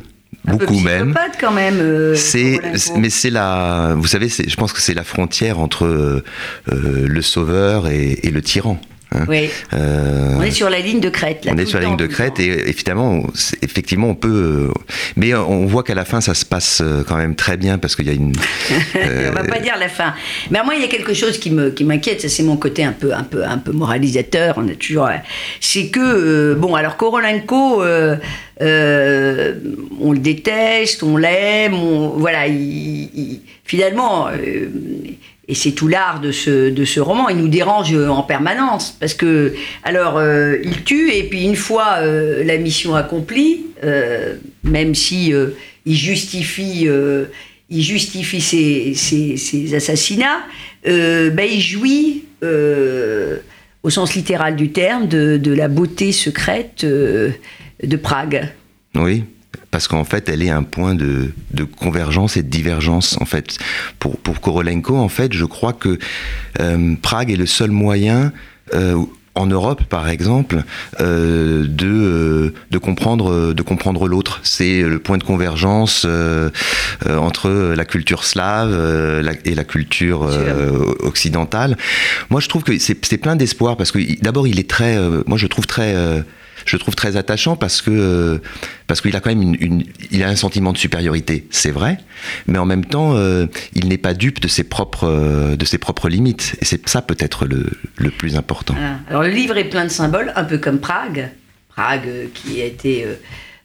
Un 0.47 0.53
beaucoup 0.53 0.77
peu 0.77 0.83
même. 0.83 1.13
quand 1.39 1.51
même. 1.51 2.15
c'est, 2.15 2.59
mais 2.95 3.09
c'est 3.09 3.29
la, 3.29 3.93
vous 3.95 4.07
savez, 4.07 4.29
je 4.29 4.55
pense 4.55 4.73
que 4.73 4.79
c'est 4.79 4.93
la 4.93 5.03
frontière 5.03 5.59
entre 5.59 6.23
le 6.65 7.21
sauveur 7.21 7.87
et 7.87 8.31
le 8.31 8.41
tyran. 8.41 8.79
Hein. 9.13 9.25
oui. 9.27 9.49
Euh, 9.73 10.35
on 10.37 10.41
est 10.41 10.51
sur 10.51 10.69
la 10.69 10.79
ligne 10.79 10.99
de 10.99 11.09
crête. 11.09 11.47
on 11.49 11.57
est 11.57 11.65
sur 11.65 11.79
la 11.79 11.85
ligne 11.85 11.97
de 11.97 12.07
crête 12.07 12.39
et 12.39 12.69
effectivement, 12.69 13.23
effectivement, 13.61 14.09
on 14.09 14.15
peut. 14.15 14.69
Euh, 14.69 14.73
mais 15.15 15.33
on 15.33 15.65
voit 15.65 15.83
qu'à 15.83 15.95
la 15.95 16.05
fin, 16.05 16.19
ça 16.21 16.33
se 16.33 16.45
passe 16.45 16.81
euh, 16.83 17.03
quand 17.07 17.15
même 17.15 17.35
très 17.35 17.57
bien 17.57 17.77
parce 17.77 17.95
qu'il 17.95 18.07
y 18.07 18.09
a 18.09 18.13
une. 18.13 18.33
on 18.95 19.31
va 19.31 19.43
pas 19.43 19.59
dire 19.59 19.75
la 19.79 19.89
fin. 19.89 20.13
Mais 20.51 20.61
moi, 20.63 20.75
il 20.75 20.81
y 20.81 20.85
a 20.85 20.89
quelque 20.89 21.13
chose 21.13 21.37
qui 21.37 21.51
me 21.51 21.69
qui 21.69 21.83
m'inquiète. 21.83 22.21
Ça, 22.21 22.29
c'est 22.29 22.43
mon 22.43 22.57
côté 22.57 22.83
un 22.83 22.91
peu 22.91 23.13
un 23.13 23.23
peu 23.23 23.45
un 23.45 23.57
peu 23.57 23.71
moralisateur. 23.71 24.55
On 24.57 24.67
a 24.67 24.75
toujours. 24.75 25.09
C'est 25.61 25.87
que 25.87 26.53
bon, 26.55 26.75
alors 26.75 26.97
Korolenko. 26.97 27.83
on 28.61 30.11
le 30.11 30.19
déteste, 30.19 31.03
on 31.03 31.15
l'aime, 31.17 31.75
voilà, 32.15 32.45
finalement, 33.63 34.27
et 35.47 35.55
c'est 35.55 35.71
tout 35.71 35.87
l'art 35.87 36.19
de 36.19 36.31
ce, 36.31 36.69
de 36.69 36.85
ce 36.85 36.99
roman. 36.99 37.29
Il 37.29 37.37
nous 37.37 37.47
dérange 37.47 37.93
en 37.93 38.21
permanence. 38.21 38.95
Parce 38.99 39.13
que, 39.13 39.53
alors, 39.83 40.17
euh, 40.17 40.57
il 40.63 40.83
tue, 40.83 41.11
et 41.11 41.23
puis 41.23 41.43
une 41.43 41.55
fois 41.55 41.99
euh, 42.01 42.43
la 42.43 42.57
mission 42.57 42.95
accomplie, 42.95 43.65
euh, 43.83 44.35
même 44.63 44.93
si 44.93 45.33
il 45.85 45.95
justifie, 45.95 46.87
il 47.69 47.81
justifie 47.81 48.41
ses, 48.41 48.93
ses, 48.93 49.73
assassinats, 49.73 50.41
ben, 50.83 51.47
il 51.49 51.61
jouit, 51.61 52.25
au 52.41 53.89
sens 53.89 54.15
littéral 54.15 54.57
du 54.57 54.71
terme, 54.71 55.07
de, 55.07 55.37
de 55.37 55.53
la 55.53 55.69
beauté 55.69 56.11
secrète 56.11 56.83
de 56.85 57.95
Prague. 57.95 58.49
Oui 58.95 59.23
parce 59.71 59.87
qu'en 59.87 60.03
fait, 60.03 60.29
elle 60.29 60.43
est 60.43 60.49
un 60.49 60.63
point 60.63 60.95
de, 60.95 61.31
convergence 61.79 62.37
et 62.37 62.43
de 62.43 62.49
divergence. 62.49 63.17
En 63.21 63.25
fait, 63.25 63.57
pour, 63.99 64.17
pour 64.17 64.39
Korolenko, 64.39 64.97
en 64.97 65.09
fait, 65.09 65.33
je 65.33 65.45
crois 65.45 65.73
que 65.73 65.99
euh, 66.59 66.95
Prague 67.01 67.31
est 67.31 67.35
le 67.35 67.45
seul 67.45 67.71
moyen. 67.71 68.31
Euh, 68.73 68.97
en 69.35 69.45
Europe, 69.45 69.83
par 69.83 70.09
exemple, 70.09 70.63
euh, 70.99 71.67
de, 71.67 72.55
de 72.71 72.77
comprendre, 72.79 73.53
de 73.53 73.61
comprendre 73.61 74.07
l'autre. 74.07 74.39
C'est 74.41 74.81
le 74.81 74.97
point 74.97 75.19
de 75.19 75.23
convergence 75.23 76.07
entre 77.07 77.75
la 77.75 77.85
culture 77.85 78.23
slave 78.23 78.73
et 79.45 79.53
la 79.53 79.63
culture 79.63 80.27
occidentale. 81.01 81.77
Moi, 82.31 82.41
je 82.41 82.49
trouve 82.49 82.63
que 82.63 82.79
c'est 82.79 83.17
plein 83.19 83.35
d'espoir 83.35 83.77
parce 83.77 83.91
que 83.91 83.99
d'abord, 84.23 84.47
il 84.47 84.59
est 84.59 84.67
très, 84.67 84.97
moi, 85.27 85.37
je 85.37 85.45
trouve 85.45 85.67
très 85.67 85.93
je 86.65 86.77
trouve 86.77 86.95
très 86.95 87.17
attachant 87.17 87.55
parce 87.55 87.81
que 87.81 88.41
parce 88.87 89.01
qu'il 89.01 89.15
a 89.15 89.19
quand 89.19 89.29
même 89.29 89.55
une, 89.59 89.83
il 90.11 90.23
a 90.23 90.29
un 90.29 90.35
sentiment 90.35 90.71
de 90.71 90.77
supériorité, 90.77 91.45
c'est 91.51 91.71
vrai, 91.71 91.97
mais 92.47 92.57
en 92.57 92.65
même 92.65 92.85
temps, 92.85 93.15
euh, 93.15 93.47
il 93.73 93.87
n'est 93.89 93.97
pas 93.97 94.13
dupe 94.13 94.39
de 94.39 94.47
ses 94.47 94.63
propres 94.63 95.55
de 95.55 95.65
ses 95.65 95.77
propres 95.77 96.09
limites. 96.09 96.55
Et 96.61 96.65
c'est 96.65 96.87
ça 96.87 97.01
peut-être 97.01 97.45
le, 97.45 97.65
le, 97.97 98.09
plus 98.09 98.35
important. 98.35 98.75
Alors 99.09 99.23
le 99.23 99.29
livre 99.29 99.57
est 99.57 99.69
plein 99.69 99.83
de 99.83 99.89
symboles, 99.89 100.31
un 100.35 100.43
peu 100.43 100.57
comme 100.57 100.79
Prague, 100.79 101.29
Prague 101.69 102.07
euh, 102.07 102.25
qui 102.33 102.61
a 102.61 102.65
été 102.65 103.03
euh, 103.05 103.15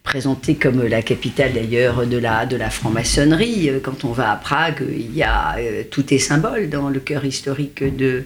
présentée 0.02 0.56
comme 0.56 0.82
la 0.82 1.02
capitale 1.02 1.52
d'ailleurs 1.52 2.06
de 2.06 2.18
la, 2.18 2.44
de 2.46 2.56
la 2.56 2.70
franc-maçonnerie. 2.70 3.70
Quand 3.82 4.04
on 4.04 4.12
va 4.12 4.32
à 4.32 4.36
Prague, 4.36 4.84
il 4.90 5.14
y 5.14 5.22
a 5.22 5.56
tout 5.90 6.12
est 6.12 6.18
symbole 6.18 6.68
dans 6.68 6.88
le 6.88 6.98
cœur 6.98 7.24
historique 7.24 7.84
de, 7.96 8.24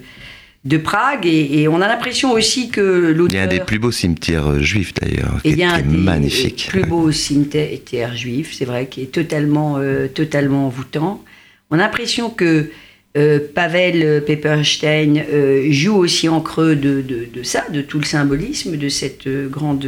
de 0.66 0.78
Prague 0.78 1.26
et, 1.26 1.68
on 1.68 1.80
a 1.80 1.86
l'impression 1.86 2.32
aussi 2.32 2.70
que 2.70 2.80
l'auteur... 2.80 3.34
Il 3.34 3.36
y 3.36 3.38
a 3.38 3.44
un 3.44 3.58
des 3.58 3.64
plus 3.64 3.78
beaux 3.78 3.92
cimetières 3.92 4.48
euh, 4.48 4.60
juifs 4.60 4.92
d'ailleurs, 4.94 5.40
qui, 5.42 5.60
est, 5.60 5.84
magnifique. 5.84 6.66
plus 6.68 6.84
beau 6.84 7.12
cimetière 7.12 8.16
juif, 8.16 8.52
c'est 8.52 8.64
vrai, 8.64 8.86
qui 8.86 9.02
est 9.02 9.12
totalement, 9.12 9.76
euh, 9.78 10.08
totalement 10.08 10.66
envoûtant. 10.66 11.22
On 11.70 11.76
a 11.76 11.82
l'impression 11.82 12.30
que 12.30 12.70
euh, 13.16 13.38
Pavel 13.54 14.24
Pepperstein 14.26 15.22
joue 15.70 15.96
aussi 15.96 16.28
en 16.28 16.40
creux 16.40 16.74
de, 16.74 17.00
de, 17.00 17.42
ça, 17.44 17.64
de 17.70 17.80
tout 17.80 17.98
le 17.98 18.04
symbolisme 18.04 18.76
de 18.76 18.88
cette 18.88 19.28
grande 19.28 19.86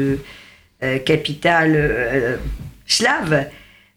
capitale 1.04 2.38
slave. 2.86 3.46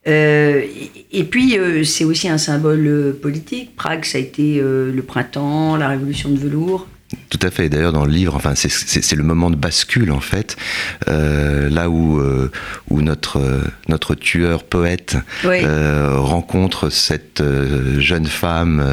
Euh, 0.07 0.65
et 1.11 1.23
puis, 1.23 1.57
euh, 1.57 1.83
c'est 1.83 2.05
aussi 2.05 2.27
un 2.27 2.37
symbole 2.37 2.87
euh, 2.87 3.13
politique. 3.13 3.75
Prague, 3.75 4.05
ça 4.05 4.17
a 4.17 4.21
été 4.21 4.61
le 4.61 5.01
printemps, 5.01 5.75
la 5.75 5.89
révolution 5.89 6.29
de 6.29 6.37
velours. 6.37 6.87
Tout 7.29 7.39
à 7.41 7.51
fait. 7.51 7.69
D'ailleurs, 7.69 7.93
dans 7.93 8.05
le 8.05 8.11
livre, 8.11 8.35
enfin, 8.35 8.53
c'est 8.55 9.15
le 9.15 9.23
moment 9.23 9.49
de 9.49 9.55
bascule 9.55 10.11
en 10.11 10.19
fait, 10.19 10.55
euh, 11.07 11.69
là 11.69 11.89
où 11.89 12.19
euh, 12.19 12.51
où 12.89 13.01
notre 13.01 13.41
notre 13.87 14.15
tueur 14.15 14.63
poète 14.63 15.17
euh, 15.45 16.15
rencontre 16.17 16.89
cette 16.89 17.43
jeune 17.97 18.27
femme 18.27 18.85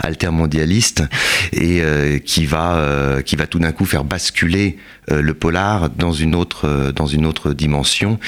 altermondialiste 0.00 1.04
et 1.52 1.82
qui 2.24 2.46
va 2.46 3.22
qui 3.24 3.36
va 3.36 3.46
tout 3.46 3.58
d'un 3.58 3.72
coup 3.72 3.84
faire 3.84 4.04
basculer 4.04 4.78
le 5.08 5.34
polar 5.34 5.90
dans 5.90 6.12
une 6.12 6.34
autre 6.34 6.92
dans 6.94 7.06
une 7.06 7.26
autre 7.26 7.52
dimension. 7.52 8.18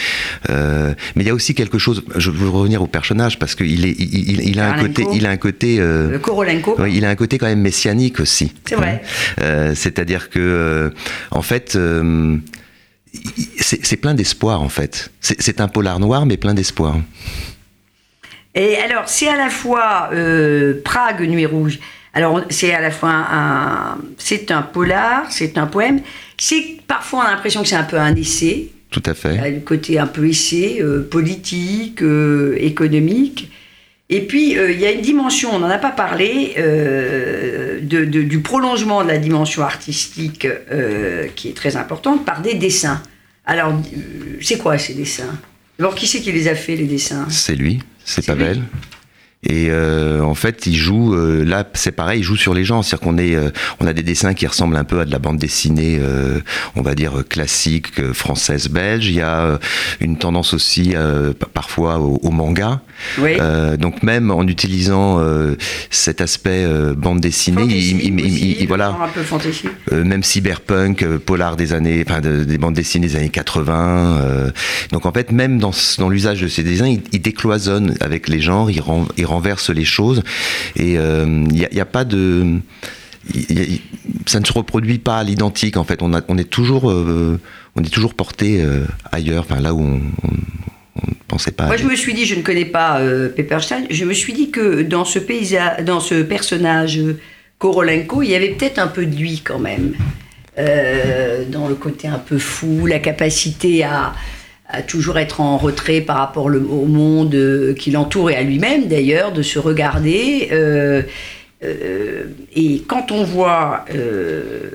mais 0.49 0.95
il 1.17 1.27
y 1.27 1.31
a 1.31 1.35
aussi 1.35 1.55
quelque 1.55 1.79
chose. 1.79 2.05
Je 2.17 2.31
veux 2.31 2.49
revenir 2.49 2.83
au 2.83 2.87
personnage 2.87 3.39
parce 3.39 3.55
qu'il 3.55 3.85
est 3.85 3.97
il, 3.99 4.49
il, 4.49 4.61
a 4.61 4.75
un 4.75 4.83
côté 4.83 5.07
il 5.13 5.27
a 5.27 5.31
un 5.31 5.37
côté 5.37 5.83
Korolenko. 6.23 6.85
il 6.87 7.05
a 7.05 7.11
un 7.11 7.17
côté 7.17 7.39
quand 7.39 7.47
même 7.47 7.61
messianique 7.61 8.21
aussi. 8.21 8.53
C'est 8.67 8.77
vrai. 8.77 9.03
Hein. 9.03 9.09
Euh, 9.41 9.75
c'est-à-dire 9.75 10.31
que, 10.31 10.39
euh, 10.39 10.91
en 11.31 11.43
fait, 11.43 11.77
euh, 11.77 12.37
c'est 13.59 13.97
plein 13.97 14.15
d'espoir, 14.15 14.61
en 14.61 14.69
fait. 14.69 15.11
C'est 15.21 15.61
un 15.61 15.69
polar 15.69 15.99
noir, 16.01 16.27
mais 16.27 16.37
plein 16.37 16.55
d'espoir. 16.55 16.97
Et 18.55 18.77
alors, 18.77 19.09
c'est 19.09 19.29
à 19.29 19.37
la 19.37 19.51
fois 19.51 20.11
Prague, 20.85 21.21
Nuit 21.29 21.47
Rouge. 21.47 21.79
Alors, 22.15 22.43
c'est 22.49 22.73
à 22.73 22.81
la 22.81 22.91
fois 22.91 23.11
un, 23.11 23.99
c'est 24.17 24.51
un 24.51 24.63
polar, 24.63 25.27
c'est 25.31 25.59
un 25.59 25.67
poème. 25.67 26.01
C'est 26.39 26.79
parfois 26.87 27.21
on 27.21 27.23
a 27.23 27.31
l'impression 27.33 27.63
que 27.63 27.69
c'est 27.69 27.77
un 27.77 27.85
peu 27.85 27.99
un 27.99 28.15
essai. 28.15 28.71
Tout 28.91 29.03
à 29.05 29.15
fait. 29.15 29.35
Il 29.35 29.41
y 29.41 29.45
a 29.45 29.51
le 29.51 29.61
côté 29.61 29.99
un 29.99 30.07
peu 30.07 30.27
essai, 30.27 30.83
politique, 31.11 32.03
économique. 32.57 33.51
Et 34.09 34.21
puis, 34.21 34.57
euh, 34.57 34.71
il 34.71 34.79
y 34.79 34.87
a 34.87 34.93
une 34.93 35.01
dimension, 35.01 35.51
on 35.53 35.59
n'en 35.59 35.69
a 35.69 35.79
pas 35.79 35.91
parlé, 35.91 36.55
euh, 36.59 37.81
du 37.81 38.41
prolongement 38.41 39.03
de 39.03 39.09
la 39.09 39.19
dimension 39.19 39.63
artistique 39.63 40.47
euh, 40.47 41.27
qui 41.35 41.49
est 41.49 41.57
très 41.57 41.77
importante 41.77 42.25
par 42.25 42.41
des 42.41 42.55
dessins. 42.55 43.03
Alors, 43.45 43.73
c'est 44.41 44.59
quoi 44.59 44.79
ces 44.79 44.95
dessins? 44.95 45.37
Alors, 45.79 45.95
qui 45.95 46.07
c'est 46.07 46.21
qui 46.21 46.31
les 46.33 46.47
a 46.49 46.55
fait, 46.55 46.77
les 46.77 46.87
dessins? 46.87 47.27
C'est 47.31 47.57
lui, 47.57 47.81
c'est 48.05 48.25
Pavel. 48.25 48.63
Et 49.49 49.69
euh, 49.71 50.23
en 50.23 50.35
fait, 50.35 50.67
il 50.67 50.75
joue 50.75 51.15
euh, 51.15 51.45
là, 51.45 51.65
c'est 51.75 51.93
pareil, 51.93 52.21
il 52.21 52.25
joue 52.25 52.37
sur 52.37 52.53
les 52.53 52.65
gens. 52.65 52.83
C'est-à-dire 52.83 53.05
qu'on 53.07 53.19
est, 53.19 53.37
euh, 53.37 53.51
on 53.79 53.87
a 53.87 53.93
des 53.93 54.03
dessins 54.03 54.35
qui 54.35 54.47
ressemblent 54.47 54.77
un 54.77 54.85
peu 54.85 55.01
à 55.01 55.05
de 55.05 55.13
la 55.13 55.21
bande 55.21 55.39
dessinée, 55.39 56.01
on 56.75 56.83
va 56.83 56.95
dire 56.95 57.23
classique 57.29 58.13
française 58.13 58.69
belge. 58.69 59.07
Il 59.07 59.15
y 59.15 59.21
a 59.21 59.59
une 60.01 60.19
tendance 60.19 60.53
aussi 60.55 60.95
parfois 61.55 61.99
au, 61.99 62.31
manga. 62.31 62.81
Oui. 63.19 63.37
donc 63.79 64.03
même 64.03 64.31
en 64.31 64.47
utilisant 64.47 65.23
cet 65.91 66.21
aspect 66.21 66.67
bande 66.97 67.21
dessinée, 67.21 67.65
il, 67.65 68.67
voilà, 68.67 68.97
un 69.01 69.09
peu 69.09 70.05
même 70.05 70.23
cyberpunk, 70.23 71.07
polar 71.19 71.57
des 71.57 71.73
années, 71.73 72.05
enfin 72.07 72.21
des 72.21 72.59
bandes 72.59 72.75
dessinées 72.75 73.07
des 73.07 73.17
années 73.17 73.29
80. 73.29 74.51
donc 74.93 75.07
en 75.07 75.13
fait, 75.13 75.31
même 75.31 75.59
dans, 75.59 75.73
dans 75.99 76.09
l'usage 76.09 76.41
de 76.41 76.49
ces 76.49 76.63
dessins, 76.63 76.97
il, 77.13 77.21
décloisonne 77.21 77.95
avec 78.01 78.29
les 78.29 78.41
genres, 78.41 78.71
il, 78.71 78.81
rend, 78.81 79.07
il 79.17 79.27
renverse 79.37 79.71
les 79.71 79.85
choses. 79.85 80.23
Et 80.77 80.93
il 80.93 80.99
euh, 80.99 81.27
n'y 81.27 81.81
a, 81.81 81.85
pas 81.85 82.05
de. 82.05 82.59
ça 84.27 84.41
ne 84.41 84.45
se 84.45 84.53
reproduit 84.53 84.99
pas 84.99 85.19
à 85.19 85.25
l'identique 85.25 85.77
en 85.77 85.85
fait. 85.85 86.03
On, 86.03 86.11
on, 86.29 86.39
est 86.39 86.51
toujours, 86.51 86.91
euh, 86.91 87.39
on 87.77 87.83
est 87.83 87.93
toujours 87.93 88.15
porté 88.15 88.63
euh, 88.63 88.85
ailleurs, 89.13 89.45
enfin 89.49 89.61
là 89.61 89.75
où 89.75 89.81
on, 89.81 90.01
ne 90.01 91.13
pensait 91.29 91.53
pas. 91.53 91.67
Moi, 91.67 91.77
je 91.77 91.85
me 91.85 91.97
suis 91.97 92.15
dit, 92.15 92.25
je 92.25 92.35
ne 92.35 92.43
connais 92.43 92.65
pas 92.65 93.01
Pepperstein. 93.37 93.85
Je 93.91 94.05
me 94.05 94.15
suis 94.15 94.33
dit 94.33 94.51
que 94.51 94.83
dans 94.83 95.05
ce 95.05 95.19
paysage, 95.19 95.85
dans 95.85 96.01
ce 96.01 96.23
personnage 96.23 97.01
Korolenko, 97.59 98.23
il 98.23 98.31
y 98.31 98.35
avait 98.35 98.51
peut-être 98.51 98.79
un 98.79 98.87
peu 98.87 99.05
de 99.05 99.15
lui 99.15 99.43
quand 99.45 99.59
même, 99.59 99.95
dans 100.57 101.69
le 101.69 101.75
côté 101.75 102.09
un 102.09 102.19
peu 102.19 102.39
fou, 102.39 102.87
la 102.87 102.99
capacité 102.99 103.85
à 103.85 104.15
à 104.69 104.83
toujours 104.83 105.19
être 105.19 105.41
en 105.41 105.57
retrait 105.59 106.01
par 106.01 106.17
rapport 106.17 106.47
au 106.47 106.87
monde 106.87 107.35
euh, 107.35 107.75
qui 107.75 107.91
l'entoure 107.91 108.31
et 108.31 108.37
à 108.37 108.43
lui-même 108.43 108.89
d'ailleurs, 108.89 109.33
de 109.33 109.43
se 109.43 109.59
regarder. 109.59 110.49
Euh, 110.51 111.03
euh, 111.63 112.25
et 112.55 112.83
quand 112.87 113.13
on 113.13 113.25
voit 113.25 113.85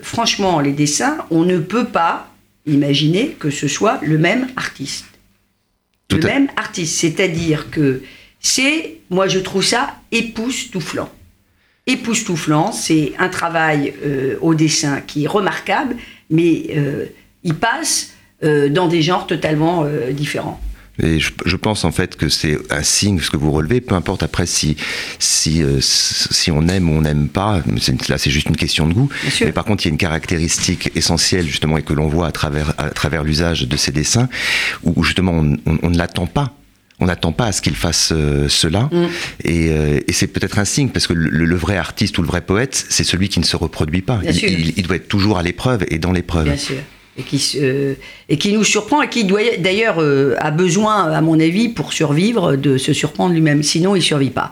franchement 0.01 0.59
les 0.59 0.71
dessins, 0.71 1.17
on 1.29 1.43
ne 1.43 1.57
peut 1.57 1.85
pas 1.85 2.27
imaginer 2.65 3.35
que 3.39 3.49
ce 3.49 3.67
soit 3.67 3.99
le 4.03 4.17
même 4.17 4.47
artiste. 4.55 5.05
le 6.11 6.19
même 6.19 6.49
artiste, 6.57 6.99
c'est-à-dire 6.99 7.69
que 7.69 8.01
c'est, 8.39 8.97
moi 9.09 9.27
je 9.27 9.39
trouve 9.39 9.63
ça 9.63 9.95
époustouflant. 10.11 11.09
Époustouflant, 11.87 12.71
c'est 12.71 13.13
un 13.17 13.29
travail 13.29 13.93
au 14.41 14.53
dessin 14.53 15.01
qui 15.01 15.25
est 15.25 15.27
remarquable, 15.27 15.95
mais 16.29 16.75
il 17.43 17.55
passe 17.55 18.10
dans 18.41 18.87
des 18.87 19.01
genres 19.01 19.27
totalement 19.27 19.83
euh, 19.85 20.11
différents. 20.11 20.59
Et 21.01 21.19
je, 21.19 21.55
pense 21.55 21.85
en 21.85 21.91
fait 21.91 22.15
que 22.15 22.27
c'est 22.29 22.57
un 22.69 22.83
signe 22.83 23.19
ce 23.19 23.31
que 23.31 23.37
vous 23.37 23.51
relevez, 23.51 23.81
peu 23.81 23.95
importe 23.95 24.23
après 24.23 24.45
si 24.45 24.75
si 25.19 25.63
euh, 25.63 25.77
si 25.79 26.51
on 26.51 26.67
aime 26.67 26.89
ou 26.89 26.93
on 26.93 27.01
n'aime 27.01 27.27
pas. 27.29 27.63
Là, 28.09 28.17
c'est 28.17 28.29
juste 28.29 28.49
une 28.49 28.57
question 28.57 28.85
de 28.87 28.93
goût. 28.93 29.09
Mais 29.39 29.53
par 29.53 29.63
contre, 29.63 29.83
il 29.83 29.87
y 29.87 29.89
a 29.89 29.93
une 29.93 29.97
caractéristique 29.97 30.91
essentielle 30.95 31.47
justement 31.47 31.77
et 31.77 31.81
que 31.81 31.93
l'on 31.93 32.07
voit 32.07 32.27
à 32.27 32.31
travers 32.31 32.73
à 32.77 32.89
travers 32.89 33.23
l'usage 33.23 33.67
de 33.67 33.77
ces 33.77 33.91
dessins, 33.91 34.27
où 34.83 35.03
justement 35.03 35.31
on, 35.31 35.89
ne 35.89 35.97
l'attend 35.97 36.27
pas 36.27 36.53
on 36.99 37.05
n'attend 37.05 37.31
pas 37.31 37.47
à 37.47 37.51
ce 37.51 37.63
qu'il 37.63 37.75
fasse 37.75 38.13
cela. 38.47 38.89
Mm. 38.91 39.05
Et, 39.45 39.71
et 40.07 40.13
c'est 40.13 40.27
peut-être 40.27 40.59
un 40.59 40.65
signe, 40.65 40.89
parce 40.89 41.07
que 41.07 41.13
le, 41.13 41.55
vrai 41.55 41.77
artiste 41.77 42.15
ou 42.19 42.21
le 42.21 42.27
vrai 42.27 42.41
poète, 42.41 42.85
c'est 42.89 43.03
celui 43.03 43.27
qui 43.27 43.39
ne 43.39 43.45
se 43.45 43.55
reproduit 43.55 44.03
pas. 44.03 44.19
Il, 44.23 44.77
il, 44.77 44.83
doit 44.83 44.97
être 44.97 45.07
toujours 45.07 45.39
à 45.39 45.41
l'épreuve 45.41 45.83
et 45.87 45.97
dans 45.97 46.11
l'épreuve. 46.11 46.43
Bien 46.43 46.57
sûr 46.57 46.75
et 47.17 47.23
qui, 47.23 47.57
et 48.31 48.37
qui 48.37 48.53
nous 48.53 48.63
surprend 48.63 49.01
et 49.01 49.09
qui 49.09 49.25
d'ailleurs 49.25 49.97
euh, 49.99 50.35
a 50.39 50.51
besoin, 50.51 51.11
à 51.11 51.19
mon 51.19 51.37
avis, 51.37 51.67
pour 51.67 51.91
survivre, 51.91 52.55
de 52.55 52.77
se 52.77 52.93
surprendre 52.93 53.33
lui-même. 53.33 53.61
Sinon, 53.61 53.93
il 53.93 54.01
survit 54.01 54.29
pas. 54.29 54.51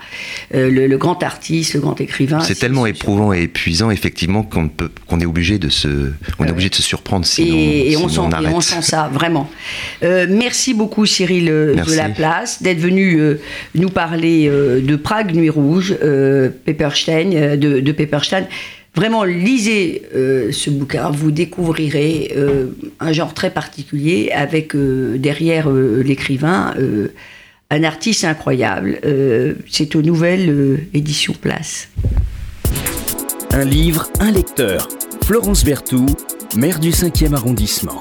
Euh, 0.54 0.70
le, 0.70 0.98
grand 0.98 1.24
artiste, 1.24 1.75
le 1.75 1.80
grand 1.80 2.00
écrivain. 2.01 2.42
C'est 2.42 2.60
tellement 2.60 2.86
éprouvant 2.86 3.32
et 3.32 3.44
épuisant, 3.44 3.89
effectivement, 3.89 4.44
qu'on 4.44 4.70
qu'on 5.08 5.20
est 5.22 5.25
obligé 5.25 5.58
de 5.60 5.70
se, 5.70 6.12
on 6.39 6.46
est 6.46 6.51
obligé 6.51 6.70
de 6.70 6.75
se 6.75 6.84
surprendre. 6.84 7.25
Sinon, 7.25 7.56
et, 7.56 7.96
on, 7.96 8.10
sent, 8.10 8.20
on, 8.20 8.62
sent, 8.62 8.82
ça 8.82 9.10
vraiment. 9.12 9.50
Euh, 10.04 10.28
merci 10.30 10.74
beaucoup, 10.74 11.06
Cyril 11.06 11.46
de 11.46 11.96
la 11.96 12.10
place, 12.10 12.62
d'être 12.62 12.80
venu 12.80 13.38
nous 13.75 13.89
parler 13.89 14.50
de 14.50 14.96
Prague 14.98 15.34
Nuit 15.34 15.50
Rouge, 15.50 15.96
Pepperstein, 16.66 17.56
de, 17.56 17.80
de 17.80 17.92
Pepperstein. 17.94 18.46
Vraiment, 18.96 19.24
lisez 19.24 20.03
euh, 20.15 20.51
ce 20.51 20.69
bouquin, 20.69 21.10
vous 21.12 21.31
découvrirez 21.31 22.34
euh, 22.36 22.67
un 23.00 23.13
genre 23.13 23.34
très 23.34 23.51
particulier 23.51 24.31
avec 24.34 24.75
euh, 24.75 25.17
derrière 25.17 25.69
l'écrivain 25.69 26.74
un 27.72 27.84
artiste 27.84 28.24
incroyable. 28.24 29.00
C'est 29.69 29.96
aux 29.96 30.01
nouvelles 30.01 30.88
éditions 30.93 31.36
Place. 31.39 31.89
Un 33.51 33.63
livre, 33.63 34.10
un 34.19 34.32
lecteur. 34.32 34.88
Florence 35.23 35.63
Berthoud, 35.63 36.10
maire 36.56 36.80
du 36.80 36.89
5e 36.89 37.36
arrondissement. 37.36 37.99